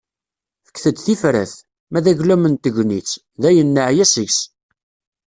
Fket-d 0.67 0.97
tifrat... 1.05 1.53
ma 1.91 1.99
d 2.03 2.05
aglam 2.11 2.43
n 2.53 2.55
tegnit, 2.63 3.09
dayen 3.41 3.67
neɛya 3.75 4.05
seg-s. 4.13 4.39